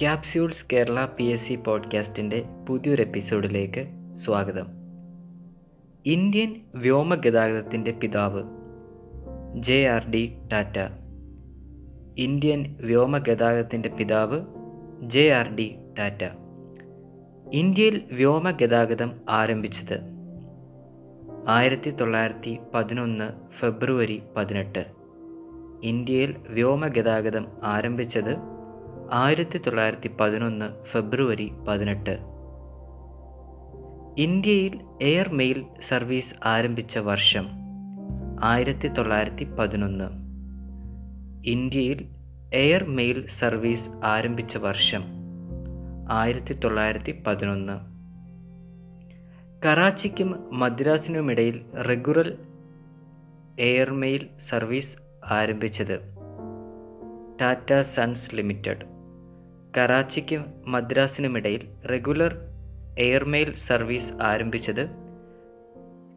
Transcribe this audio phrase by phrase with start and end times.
[0.00, 3.86] Capsules Kerala P S C പോഡ്കാസ്റ്റിന്റെ പുതിയൊരു എപ്പിസോഡിലേക്ക്
[4.24, 4.66] സ്വാഗതം.
[6.06, 8.42] ഇന്ത്യൻ വ്യോമഗതാഗതത്തിന്റെ പിതാവ്
[9.62, 10.78] J R D Tata.
[12.18, 14.40] Indian വ്യോമഗതാഗതത്തിന്റെ പിതാവ്
[15.02, 16.24] ജെ ആർ ഡി ടാറ്റ.
[17.52, 20.00] ഇന്ത്യയിൽ വ്യോമഗതാഗതം ആരംഭിച്ചത്
[21.48, 24.86] ആയിരത്തി തൊള്ളായിരത്തി പതിനൊന്ന് ഫെബ്രുവരി പതിനെട്ട്.
[25.82, 28.49] ഇന്ത്യയിൽ വ്യോമഗതാഗതം ആരംഭിച്ചത്
[29.12, 32.18] ആയിരത്തി തൊള്ളായിരത്തി പതിനൊന്ന് ഫെബ്രുവരി പതിനെട്ട്.
[34.16, 37.48] ഇന്ത്യയിൽ എയർ മെയിൽ സർവീസ് ആരംഭിച്ച വർഷം
[38.42, 40.08] ആയിരത്തി തൊള്ളായിരത്തി പതിനൊന്ന്
[41.44, 42.06] ഇന്ത്യയിൽ
[42.52, 45.02] എയർ മെയിൽ സർവീസ് ആരംഭിച്ച വർഷം
[46.10, 47.76] ആയിരത്തി തൊള്ളായിരത്തി പതിനൊന്ന്
[49.66, 52.36] കറാച്ചിക്കും മദ്രാസിനുമിടയിൽ റെഗുലർ
[53.58, 56.00] എയർമെയിൽ സർവീസ് ആരംഭിച്ചത്
[57.40, 58.89] ടാറ്റ സൺസ് ലിമിറ്റഡ്.
[59.76, 62.32] കറാച്ചിക്കും മദ്രാസിനുമിടയിൽ റെഗുലർ
[62.98, 64.82] എയർമെയിൽ സർവീസ് ആരംഭിച്ചത്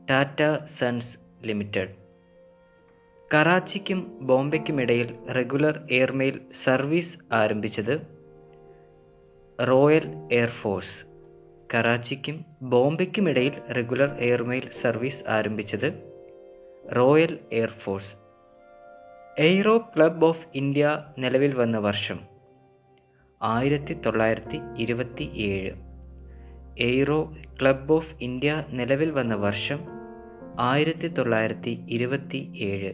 [0.09, 0.41] ടാറ്റ
[0.79, 1.91] സൺസ് ലിമിറ്റഡ്.
[3.31, 7.93] കറാച്ചിക്കും ബോംബെക്കുമിടയിൽ റെഗുലർ എയർമെയിൽ സർവീസ് ആരംഭിച്ചത്
[9.59, 10.97] റോയൽ എയർഫോഴ്സ്
[11.73, 15.87] കറാച്ചിക്കും ബോംബെക്കുമിടയിൽ റെഗുലർ എയർമെയിൽ സർവീസ് ആരംഭിച്ചത്
[16.95, 18.13] Royal Air Force
[19.37, 22.19] Aero Club of India നിലവിൽ വന്ന വർഷം
[23.43, 25.71] ആയിരത്തി തൊള്ളായിരത്തി ഇരുപത്തി ഏഴ്
[26.79, 27.19] എയ്റോ
[27.61, 29.79] ക്ലബ് ഓഫ് ഇന്ത്യ നിലവിൽ വന്ന വർഷം
[30.59, 32.91] ആയിരത്തി തൊള്ളായിരത്തി ഇരുപത്തി ഏഴ്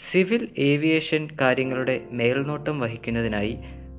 [0.00, 3.54] സിവിൽ ഏവിയേഷൻ കാര്യങ്ങളുടെ മേൽനോട്ടം വഹിക്കുന്നതിനായി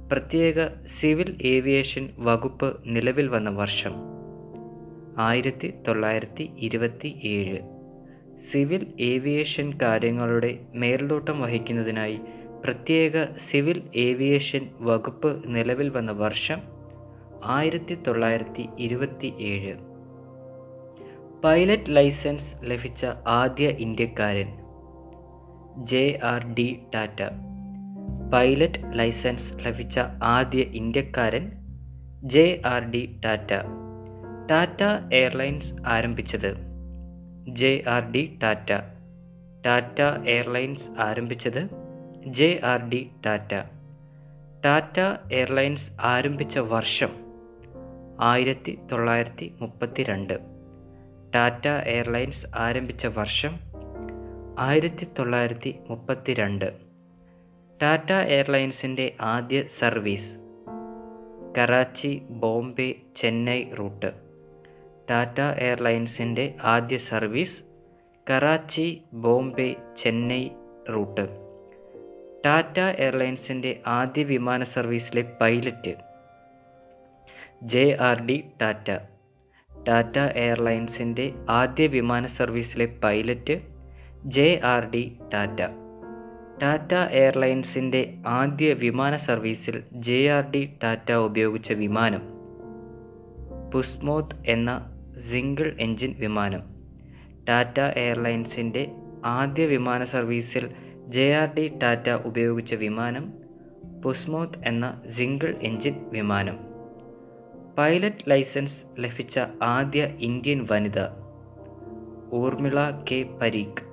[0.08, 0.66] പ്രത്യേക
[1.00, 3.94] സിവിൽ ഏവിയേഷൻ വകുപ്പ് നിലവിൽ വന്ന വർഷം
[5.20, 7.60] ആയിരത്തി തൊള്ളായിരത്തി ഇരുപത്തി ഏഴ്
[8.52, 12.18] സിവിൽ ഏവിയേഷൻ കാര്യങ്ങളുടെ മേൽനോട്ടം വഹിക്കുന്നതിനായി
[12.64, 16.62] പ്രത്യേക സിവിൽ ഏവിയേഷൻ വകുപ്പ് നിലവിൽ വന്ന വർഷം
[17.44, 19.74] ആയിരത്തി തൊള്ളായിരത്തി ഇരുപത്തി ഏഴ്
[21.44, 24.58] പൈലറ്റ് ലൈസൻസ് ലഭിച്ച ആദ്യ ഇന്ത്യക്കാരൻ
[25.86, 27.22] J R D Tata.
[28.34, 31.52] Pilot licence ലഭിച്ച ആദ്യ ഇന്ത്യക്കാരൻ
[32.24, 33.54] J R D Tata.
[34.52, 36.52] Tata Airlines ആരംഭിച്ചത്
[37.48, 38.72] J R D Tata.
[39.66, 41.83] Tata Airlines ആരംഭിച്ചത്
[42.26, 43.54] J R D Tata.
[44.66, 45.00] Tata
[45.32, 47.10] Airlines ആരംഭിച്ച വർഷം
[48.20, 50.40] ആയിരത്തി തൊള്ളായിരത്തി മുപ്പത്തി രണ്ട്
[51.36, 53.60] ടാറ്റ എയർലൈൻസ് ആരംഭിച്ച വർഷം
[54.60, 56.74] ആയിരത്തി തൊള്ളായിരത്തി മുപ്പത്തി രണ്ട്
[57.82, 60.40] ടാറ്റ എയർലൈൻസിന്റെ ആദ്യ സർവീസ്
[61.58, 64.14] കറാച്ചി ബോംബെ ചെന്നൈ റൂട്ട്.
[65.10, 67.64] ടാറ്റ എയർലൈൻസിന്റെ ആദ്യ സർവീസ്
[68.30, 70.50] കറാച്ചി ബോംബെ ചെന്നൈ
[70.90, 71.43] റൂട്ട്.
[72.46, 75.94] ടാറ്റ എയർലൈൻസിന്റെ ആദ്യ വിമാന സർവീസിലെ pilot
[77.64, 78.90] J R D Tata.
[79.88, 83.56] Tata എയർലൈൻസിന്റെ ആദ്യ വിമാന സർവീസിലെ pilot
[84.26, 85.62] J R D Tata.
[86.64, 92.24] Tata എയർലൈൻസിന്റെ ആദ്യ വിമാന സർവീസിൽ ജെ ആർ ഡി ടാറ്റ ഉപയോഗിച്ച വിമാനം
[93.72, 94.72] പുസ്മോത് എന്ന
[95.32, 96.64] സിംഗിൾ എഞ്ചിൻ വിമാനം.
[97.50, 98.84] ടാറ്റ എയർലൈൻസിന്റെ
[99.26, 100.66] ആദ്യ വിമാന സർവീസിൽ
[101.08, 103.34] ജെ ആർ ഡി ടാറ്റ ഉപയോഗിച്ച വിമാനം
[104.04, 106.60] പുസ്മോത്ത് എന്ന സിംഗിൾ എഞ്ചിൻ വിമാനം.
[107.78, 111.00] പൈലറ്റ് ലൈസൻസ് ലഭിച്ച ആദ്യ ഇന്ത്യൻ വനിത
[112.34, 113.84] Urmila K Parikh.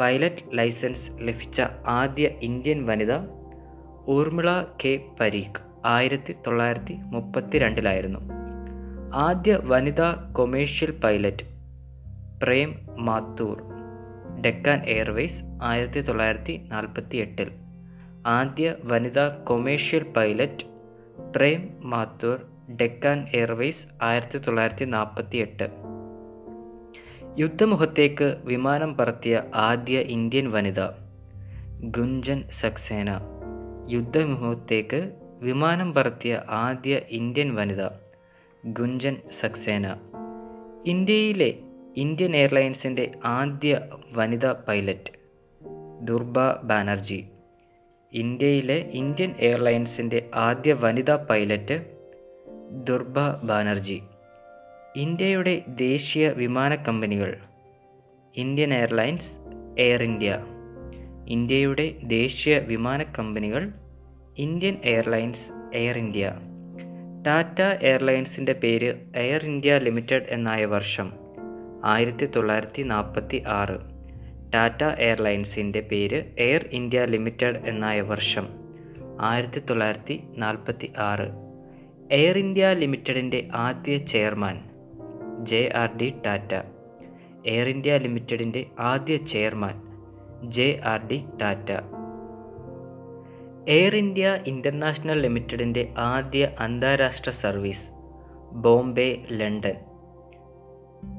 [0.00, 3.12] Pilot licence ലഭിച്ച ആദ്യ ഇന്ത്യൻ വനിത
[4.08, 8.18] ഊർമിള കെ പരീഖ് ആയിരത്തി തൊള്ളായിരത്തി മുപ്പത്തി രണ്ടിലായിരുന്നു
[9.14, 11.44] ആദ്യ വനിതാ commercial pilot
[12.42, 13.73] Prem Mathur.
[14.40, 17.50] Deccan Airways ആയിരത്തി തൊള്ളായിരത്തി നാൽപ്പത്തി എട്ടിൽ
[18.26, 20.66] ആദ്യ വനിതാ commercial pilot
[21.36, 22.38] Prem Mathur
[22.76, 25.66] Deccan Airways ആയിരത്തി തൊള്ളായിരത്തി നാൽപ്പത്തി എട്ട്
[27.38, 30.80] യുദ്ധമുഖത്തേക്ക് വിമാനം പറത്തിയ ആദ്യ ഇന്ത്യൻ വനിത
[31.90, 33.10] ഗുഞ്ചൻ സക്സേന
[33.88, 35.00] യുദ്ധമുഖത്തേക്ക്
[35.40, 37.82] വിമാനം പറത്തിയ ആദ്യ ഇന്ത്യൻ വനിത
[38.66, 39.86] ഗുഞ്ചൻ സക്സേന.
[40.84, 41.63] ഇന്ത്യയിലെ
[41.96, 43.80] ഇന്ത്യൻ എയർലൈൻസിന്റെ ആദ്യ
[44.12, 45.10] വനിതാ പൈലറ്റ്
[46.02, 47.24] ദുർബ ബാനർജി.
[48.12, 51.86] ഇന്ത്യയിലെ ഇന്ത്യൻ എയർലൈൻസിന്റെ ആദ്യ വനിതാ പൈലറ്റ്
[52.84, 54.02] ദുർബ ബാനർജി.
[54.96, 57.38] ഇന്ത്യയുടെ ദേശീയ വിമാന കമ്പനികൾ
[58.36, 59.30] ഇന്ത്യൻ എയർലൈൻസ്
[59.78, 60.44] എയർ ഇന്ത്യ.
[61.28, 63.72] ഇന്ത്യയുടെ ദേശീയ വിമാന കമ്പനികൾ
[64.38, 66.32] Indian Airlines Air India.
[67.26, 71.23] Tata എയർലൈൻസിന്റെ പേര് എയർ ഇന്ത്യ ലിമിറ്റഡ് എന്നായ വർഷം
[71.84, 73.76] ആയിരത്തി തൊള്ളായിരത്തി നാൽപ്പത്തി ആറ്
[74.54, 78.46] ടാറ്റ എയർലൈൻസിന്റെ പേര് എയർ ഇന്ത്യ ലിമിറ്റഡ് എന്നായ വർഷം
[79.20, 81.26] ആയിരത്തി തൊള്ളായിരത്തി നാൽപ്പത്തി ആറ്
[82.10, 84.56] എയർ ഇന്ത്യ ലിമിറ്റഡിന്റെ ആദ്യ chairman
[85.44, 86.52] J R D Tata.
[87.46, 89.76] Air India ലിമിറ്റഡിന്റെ ആദ്യ chairman
[90.50, 91.70] J R D Tata.
[93.68, 97.86] Air India International ലിമിറ്റഡിന്റെ ആദ്യ അന്താരാഷ്ട്ര service
[98.52, 99.93] Bombay London.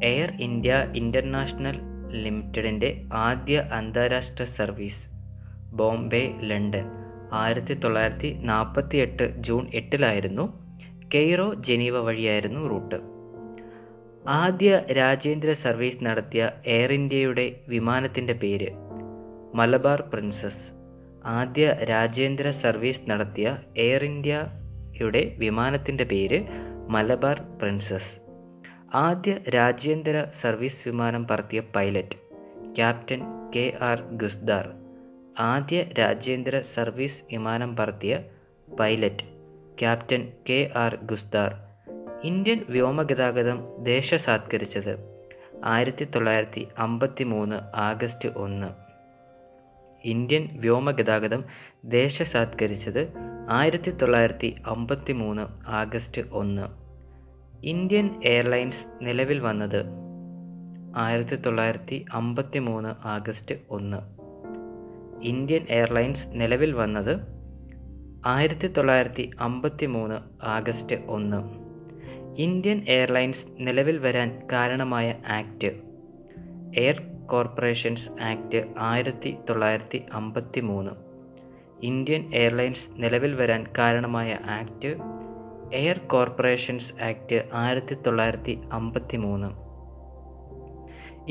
[0.03, 1.77] Air India International
[2.23, 5.09] ലിമിറ്റഡിന്റെ ആദ്യ അന്താരാഷ്ട്ര സർവീസ്
[5.73, 6.85] ബോംബെ ലണ്ടൻ.
[7.31, 10.65] ആയിരത്തി തൊള്ളായിരത്തി നാൽപ്പത്തി എട്ട് ജൂൺ എട്ടിലായിരുന്നു
[11.15, 12.95] കെയ്റോ ജനീവ വഴിയായിരുന്നു റൂട്ട്.
[14.27, 18.69] ആദ്യ രാജേന്ദ്ര സർവീസ് നടത്തിയ എയർ ഇന്ത്യയുടെ വിമാനത്തിന്റെ പേര്
[19.55, 20.63] മലബാർ പ്രിൻസസ്.
[21.25, 26.43] ആദ്യ രാജേന്ദ്ര സർവീസ് നടത്തിയ എയർ ഇന്ത്യയുടെ വിമാനത്തിന്റെ പേര്
[26.89, 28.24] മലബാർ പ്രിൻസസ്.
[28.95, 32.17] ആദ്യ രാജ്യാന്തര സർവീസ് വിമാനം പറത്തിയ pilot
[32.75, 33.21] captain
[33.55, 34.69] K R Gusdar
[35.39, 38.19] ആദ്യ രാജ്യാന്തര സർവീസ് വിമാനം പറത്തിയ
[38.79, 39.23] pilot
[39.79, 41.55] captain K R Gusdar.
[42.23, 44.93] Indian വ്യോമഗതാഗതം ദേശസാത്കരിച്ചത്
[45.63, 48.67] ആയിരത്തി തൊള്ളായിരത്തി അമ്പത്തി മൂന്ന് ആഗസ്റ്റ് ഒന്ന്.
[50.03, 51.43] ഇന്ത്യൻ വ്യോമഗതാഗതം
[51.85, 53.13] ദേശസാത്കരിച്ചത്
[53.49, 56.84] ആയിരത്തി തൊള്ളായിരത്തി അമ്പത്തി മൂന്ന് ആഗസ്റ്റ് ഒന്ന്.
[57.65, 59.85] ഇന്ത്യൻ എയർലൈൻസ് നിലവിൽ വന്നത്
[60.97, 63.97] ആയിരത്തി തൊള്ളായിരത്തി അമ്പത്തി മൂന്ന് ആഗസ്റ്റ് ഒന്ന്.
[65.21, 67.19] ഇന്ത്യൻ എയർലൈൻസ് നിലവിൽ വന്നത്
[68.25, 71.39] ആയിരത്തി തൊള്ളായിരത്തി അമ്പത്തി മൂന്ന് ആഗസ്റ്റ് ഒന്ന്.
[72.41, 75.71] ഇന്ത്യൻ എയർലൈൻസ് നിലവിൽ വരാൻ കാരണമായ ആക്ട്
[76.79, 80.91] എയർ കോർപ്പറേഷൻസ് ആക്ട് ആയിരത്തി തൊള്ളായിരത്തി അമ്പത്തി മൂന്ന്
[81.81, 85.14] ഇന്ത്യൻ എയർലൈൻസ് നിലവിൽ വരാൻ കാരണമായ ആക്ട്
[85.73, 89.65] എയർ കോർപ്പറേഷൻസ് ആക്ട് ആയിരത്തി തൊള്ളായിരത്തി അമ്പത്തി മൂന്ന്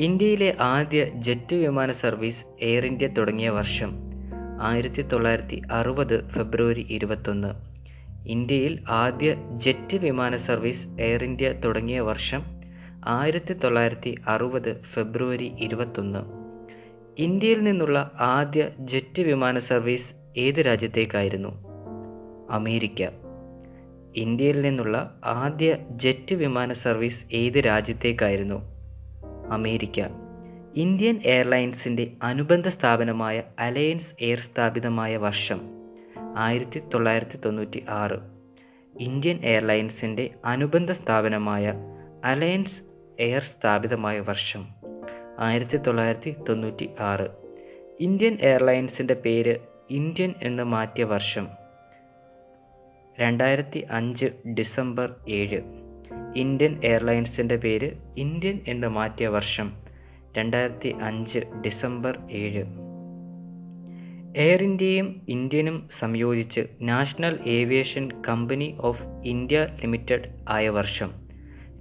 [0.01, 4.15] ഇന്ത്യയിലെ ആദ്യ ജെറ്റ് വിമാന സർവീസ് എയർ ഇന്ത്യ തുടങ്ങിയ വർഷം
[4.61, 7.53] ആയിരത്തി തൊള്ളായിരത്തി അറുപത് ഫെബ്രുവരി ഇരുപത്തൊന്ന്.
[8.25, 12.43] ഇന്ത്യയിൽ ആദ്യ ജെറ്റ് വിമാന സർവീസ് എയർ ഇന്ത്യ തുടങ്ങിയ വർഷം
[13.05, 16.19] ആയിരത്തി തൊള്ളായിരത്തി അറുപത് ഫെബ്രുവരി ഇരുപത്തൊന്ന്.
[17.17, 21.49] ഇന്ത്യയിൽ നിന്നുള്ള ആദ്യ ജെറ്റ് വിമാന സർവീസ് ഏത് രാജ്യത്തേക്കായിരുന്നു?
[22.51, 23.24] അമേരിക്ക.
[24.15, 28.61] ഇന്ത്യയിൽ നിന്നുള്ള ആദ്യ ജെറ്റ് വിമാന സർവീസ് ഏത് രാജ്യത്തേക്കായിരുന്നു?
[29.51, 29.99] അമേരിക്ക.
[30.75, 35.61] ഇന്ത്യൻ എയർലൈൻസിന്റെ അനുബന്ധ സ്ഥാപനമായ അലയൻസ് എയർ സ്ഥാപിതമായ വർഷം
[36.37, 38.19] ആയിരത്തി തൊള്ളായിരത്തി തൊണ്ണൂറ്റി ആറ്
[38.99, 41.73] ഇന്ത്യൻ എയർലൈൻസിന്റെ അനുബന്ധ സ്ഥാപനമായ
[42.23, 42.81] അലയൻസ്
[43.19, 44.63] എയർ സ്ഥാപിതമായ വർഷം
[45.39, 47.27] ആയിരത്തി തൊള്ളായിരത്തി തൊണ്ണൂറ്റി ആറ്
[47.99, 49.57] ഇന്ത്യൻ എയർലൈൻസിന്റെ പേര്
[49.89, 51.64] ഇന്ത്യൻ എന്ന് മാറ്റിയ വർഷം
[53.19, 55.61] രണ്ടായിരത്തി അഞ്ച് ഡിസംബർ ഏഴ്.
[56.35, 59.73] ഇന്ത്യൻ എയർലൈൻസിന്റെ പേര് ഇന്ത്യൻ എന്ന് മാറ്റിയ വർഷം
[60.37, 62.63] രണ്ടായിരത്തി അഞ്ച് ഡിസംബർ ഏഴ്.
[64.37, 71.11] എയർ ഇന്ത്യയും ഇന്ത്യനും സംയോജിച്ച് National Aviation Company of India Limited ആയ വർഷം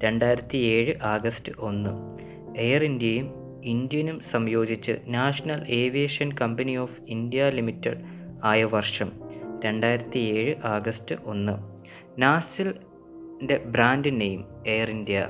[0.05, 1.91] രണ്ടായിരത്തി ഏഴ് ആഗസ്റ്റ് ഒന്ന്.
[2.61, 3.35] എയർ ഇന്ത്യയും
[3.65, 8.01] ഇന്ത്യനും സംയോജിച്ച് National Aviation Company of India Limited
[8.45, 9.24] ആയ വർഷം
[9.65, 11.53] രണ്ടായിരത്തി ഏഴ് ആഗസ്റ്റ് ഒന്ന്.
[12.19, 15.29] നാസിലിന്റെ ബ്രാൻഡ് നെയിം എയർ ഇന്ത്യ.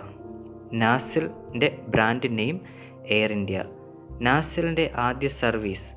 [0.72, 2.60] നാസിലിന്റെ ബ്രാൻഡ് നെയിം
[3.06, 3.64] എയർ ഇന്ത്യ.
[4.22, 5.94] നാസിലിന്റെ ആദ്യ സർവീസ്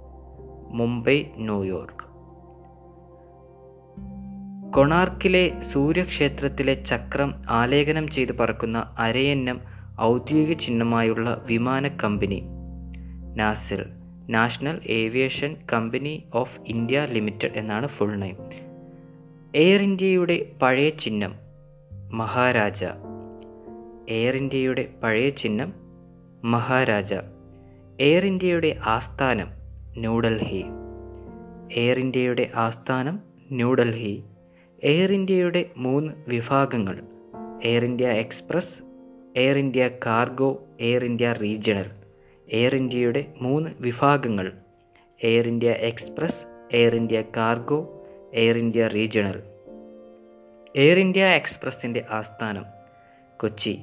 [0.72, 2.07] മുംബൈ ന്യൂയോർക്ക്.
[4.74, 9.62] കൊണാർക്കിലെ സൂര്യക്ഷേത്രത്തിലെ ചക്രം ആലേഖനം ചെയ്ത് പറക്കുന്ന അരയന്നം
[10.01, 12.44] ഔദ്യോഗിക ചിഹ്നമായുള്ള വിമാന company
[13.36, 13.97] NACIL.
[14.29, 18.38] National Aviation Company of India Limited എന്നാണ് ഫുൾ നെയിം
[19.55, 21.34] എയർ ഇന്ത്യയുടെ പഴയ ചിഹ്നം
[22.12, 22.81] മഹാരാജ.
[24.10, 25.74] എയർ ഇന്ത്യയുടെ പഴയ ചിഹ്നം
[26.43, 27.13] മഹാരാജ.
[28.00, 29.50] എയർ ഇന്ത്യയുടെ ആസ്ഥാനം
[29.98, 30.63] ന്യൂഡൽഹി
[31.74, 33.19] എയർ ഇന്ത്യയുടെ ആസ്ഥാനം
[33.51, 34.24] ന്യൂഡൽഹി
[34.84, 36.98] എയർ ഇന്ത്യയുടെ മൂന്ന് വിഭാഗങ്ങൾ
[37.63, 38.75] Air India Express
[39.39, 41.88] Air India Cargo Air India Regional
[42.54, 44.51] Air ഇന്ത്യയുടെ മൂന്ന് വിഭാഗങ്ങൾ.
[45.24, 49.44] Air India Express Air India Cargo Air India Regional
[50.75, 52.66] Air India എക്സ്പ്രസിന്റെ ആസ്ഥാനം
[53.42, 53.80] കൊച്ചി.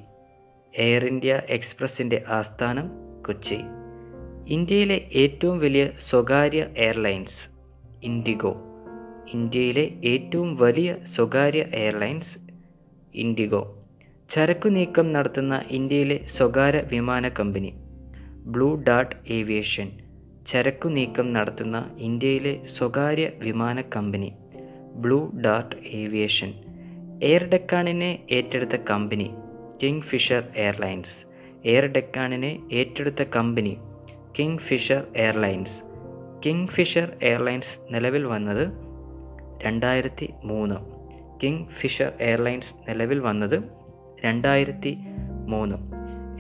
[0.79, 2.91] എയർ ഇന്ത്യ എക്സ്പ്രസിന്റെ ആസ്ഥാനം
[3.27, 3.59] കൊച്ചി.
[4.47, 7.51] ഇന്ത്യയിലെ ഏറ്റവും വലിയ സ്വകാര്യ എയർലൈൻസ്
[8.05, 8.57] ഇൻഡിഗോ.
[9.35, 12.39] ഇന്ത്യയിലെ ഏറ്റവും വലിയ സ്വകാര്യ എയർലൈൻസ്
[13.15, 13.85] ഇൻഡിഗോ.
[14.35, 17.75] ചരക്കു നീക്കം നടത്തുന്ന ഇന്ത്യയിലെ സ്വകാര്യ വിമാന കമ്പനി.
[18.45, 19.91] ബ്ലൂ ഡാർട്ട് ഏവിയേഷൻ
[20.49, 24.33] ചരക്കു നീക്കം നടത്തുന്ന ഇന്ത്യയിലെ സ്വകാര്യ വിമാന company
[24.95, 26.55] Blue Dart Aviation.
[27.23, 29.31] Air ഡെക്കാണിനെ ഏറ്റെടുത്ത company
[29.83, 31.17] Kingfisher airlines.
[31.69, 33.77] Air ഡെക്കാണിനെ ഏറ്റെടുത്ത company
[34.59, 35.83] Kingfisher Airlines.
[36.67, 38.69] Kingfisher Airlines നിലവിൽ വന്നത്
[39.63, 40.75] രണ്ടായിരത്തി മൂന്ന്
[41.43, 43.63] കിങ് ഫിഷർ എയർലൈൻസ് നിലവിൽ വന്നത്
[44.25, 44.97] രണ്ടായിരത്തി
[45.47, 45.77] മൂന്ന്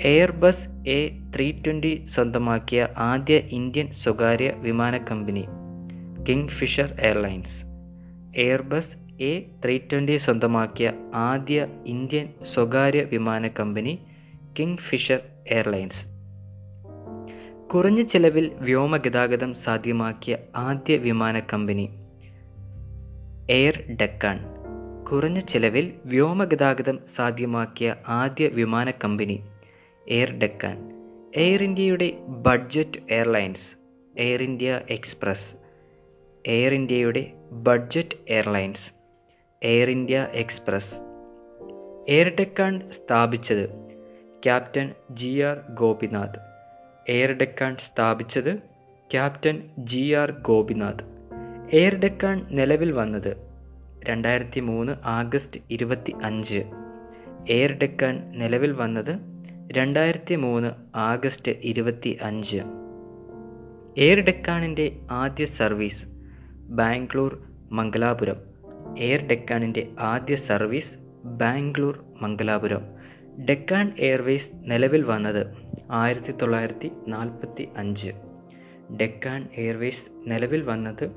[0.06, 5.44] എയർബസ് എ ത്രീ ട്വന്റി സ്വന്തമാക്കിയ ആദ്യ ഇന്ത്യൻ സ്വകാര്യ വിമാന company
[6.48, 7.64] Kingfisher Airlines.
[8.36, 13.98] Airbus A three twenty സ്വന്തമാക്കിയ ആദ്യ ഇന്ത്യൻ സ്വകാര്യ വിമാന കമ്പനി
[14.58, 16.02] കിങ് ഫിഷർ എയർലൈൻസ്.
[17.74, 21.88] കുറഞ്ഞ ചെലവിൽ വ്യോമഗതാഗതം സാധ്യമാക്കിയ ആദ്യ വിമാന കമ്പനി
[23.50, 24.38] എയർ ഡെക്കാൻ.
[25.04, 29.40] കുറഞ്ഞ ചെലവിൽ വ്യോമഗതാഗതം സാധ്യമാക്കിയ ആദ്യ വിമാന കമ്പനി
[30.08, 30.92] എയർ ഡെക്കാൻ.
[31.36, 33.76] എയർ ഇന്ത്യയുടെ budget airlines
[34.18, 35.54] Air India Express.
[36.46, 38.94] Air ഇന്ത്യയുടെ budget airlines
[39.62, 40.94] Air India Express.
[42.08, 43.68] Air Deccan സ്ഥാപിച്ചത്
[44.42, 46.38] captain G R Gopinath.
[47.08, 48.58] Air Deccan സ്ഥാപിച്ചത്
[49.10, 51.04] captain G R Gopinath.
[51.76, 53.36] Air Deccan നിലവിൽ വന്നത്
[54.04, 56.64] രണ്ടായിരത്തി മൂന്ന് ആഗസ്റ്റ് ഇരുപത്തി അഞ്ച്
[57.50, 59.33] എയർ ഡെക്കാൻ നിലവിൽ വന്നത്
[59.72, 62.56] രണ്ടായിരത്തി മൂന്ന് ആഗസ്റ്റ് ഇരുപത്തി അഞ്ച്
[64.00, 66.04] എയർ ഡെക്കാണിന്റെ ആദ്യ സർവീസ്
[66.68, 67.38] ബാംഗ്ലൂർ
[67.72, 68.36] മംഗലാപുരം.
[68.98, 70.94] എയർ ഡെക്കാണിന്റെ ആദ്യ സർവീസ്
[71.24, 72.82] ബാംഗ്ലൂർ മംഗലാപുരം.
[73.44, 75.54] ഡെക്കാൻ എയർവേസ് നിലവിൽ വന്നത്
[75.90, 78.12] ആയിരത്തി തൊള്ളായിരത്തി നാൽപ്പത്തി അഞ്ച്
[78.96, 81.10] ഡെക്കാൻ എയർവേസ് നിലവിൽ വന്നത്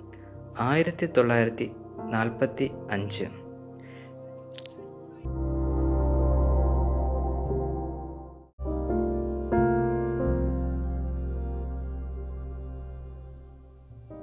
[0.60, 1.72] ആയിരത്തി തൊള്ളായിരത്തി
[2.12, 3.47] നാൽപ്പത്തി അഞ്ച്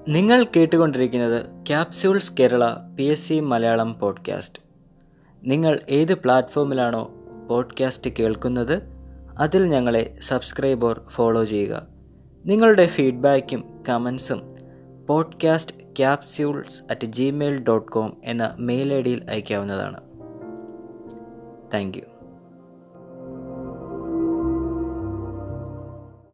[0.08, 4.62] നിങ്ങൾ കേട്ടുകൊണ്ടിരിക്കുന്നത് capsules Kerala P S C Malayalam podcast.
[5.44, 7.14] നിങ്ങൾ ഏത് പ്ലാറ്റ്ഫോമിലാണോ
[7.50, 8.82] പോഡ്കാസ്റ്റ് കേൾക്കുന്നത്
[9.38, 11.87] അതിൽ ഞങ്ങളെ സബ്സ്ക്രൈബ് ഓർ ഫോളോ ചെയ്യുക.
[12.46, 14.54] നിങ്ങളുടെ ഫീഡ്ബാക്കും കമൻസും
[15.08, 20.00] podcast capsules at Gmail dot com എന്ന മെയിൽ ഐ ഡിയിൽ അയക്കാവുന്നതാണ്.
[21.75, 22.13] Thank you.